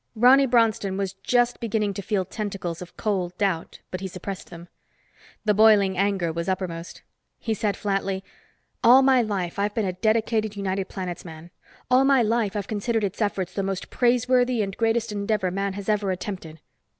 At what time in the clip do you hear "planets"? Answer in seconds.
10.89-11.23